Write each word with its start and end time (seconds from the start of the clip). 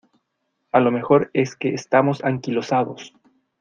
a 0.71 0.79
lo 0.79 0.89
mejor 0.89 1.29
es 1.35 1.55
que 1.55 1.75
estamos 1.75 2.23
anquilosados. 2.25 3.13